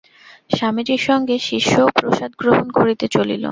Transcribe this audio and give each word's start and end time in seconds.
স্বামীজীর 0.49 1.01
সঙ্গে 1.07 1.35
শিষ্যও 1.49 1.87
প্রসাদ 1.97 2.31
গ্রহণ 2.39 2.67
করিতে 2.77 3.05
চলিল। 3.07 3.43